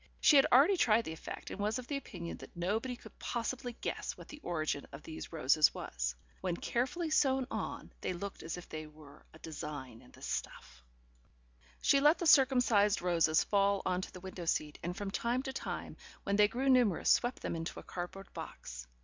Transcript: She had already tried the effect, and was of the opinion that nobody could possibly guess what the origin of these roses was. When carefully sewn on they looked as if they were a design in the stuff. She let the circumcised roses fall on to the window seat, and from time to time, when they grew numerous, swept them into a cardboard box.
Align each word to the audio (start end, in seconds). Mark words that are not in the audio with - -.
She 0.19 0.35
had 0.35 0.47
already 0.51 0.77
tried 0.77 1.05
the 1.05 1.13
effect, 1.13 1.51
and 1.51 1.59
was 1.59 1.77
of 1.77 1.85
the 1.85 1.95
opinion 1.97 2.37
that 2.37 2.57
nobody 2.57 2.95
could 2.95 3.19
possibly 3.19 3.73
guess 3.81 4.17
what 4.17 4.29
the 4.29 4.39
origin 4.39 4.87
of 4.91 5.03
these 5.03 5.31
roses 5.31 5.75
was. 5.75 6.15
When 6.41 6.57
carefully 6.57 7.11
sewn 7.11 7.45
on 7.51 7.93
they 8.01 8.13
looked 8.13 8.41
as 8.41 8.57
if 8.57 8.67
they 8.67 8.87
were 8.87 9.23
a 9.31 9.37
design 9.37 10.01
in 10.01 10.09
the 10.09 10.23
stuff. 10.23 10.83
She 11.83 11.99
let 11.99 12.17
the 12.17 12.25
circumcised 12.25 13.03
roses 13.03 13.43
fall 13.43 13.83
on 13.85 14.01
to 14.01 14.11
the 14.11 14.21
window 14.21 14.45
seat, 14.45 14.79
and 14.81 14.97
from 14.97 15.11
time 15.11 15.43
to 15.43 15.53
time, 15.53 15.97
when 16.23 16.35
they 16.35 16.47
grew 16.47 16.67
numerous, 16.67 17.11
swept 17.11 17.43
them 17.43 17.55
into 17.55 17.79
a 17.79 17.83
cardboard 17.83 18.33
box. 18.33 18.87